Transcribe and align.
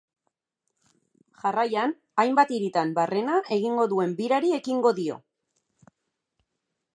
Jarraian, 1.43 1.93
hainbat 2.23 2.53
hiritan 2.57 2.95
barrena 3.01 3.35
egingo 3.57 3.85
duen 3.93 4.17
birari 4.23 4.51
ekingo 4.61 4.95
dio. 5.03 5.21